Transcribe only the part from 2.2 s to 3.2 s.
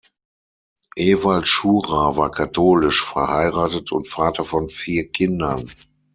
katholisch,